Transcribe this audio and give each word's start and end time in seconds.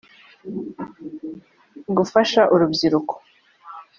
gufasha 1.95 2.41
urubyiruko 2.53 3.13